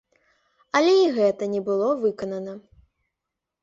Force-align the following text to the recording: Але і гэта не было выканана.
Але 0.79 0.93
і 1.03 1.13
гэта 1.19 1.51
не 1.53 1.61
было 1.71 1.93
выканана. 2.03 2.61